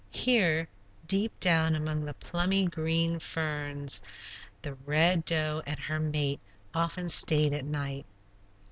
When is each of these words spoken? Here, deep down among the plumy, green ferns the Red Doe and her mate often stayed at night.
Here, 0.09 0.67
deep 1.05 1.39
down 1.39 1.75
among 1.75 2.05
the 2.05 2.15
plumy, 2.15 2.65
green 2.65 3.19
ferns 3.19 4.01
the 4.63 4.73
Red 4.73 5.25
Doe 5.25 5.61
and 5.67 5.77
her 5.77 5.99
mate 5.99 6.39
often 6.73 7.07
stayed 7.07 7.53
at 7.53 7.65
night. 7.65 8.07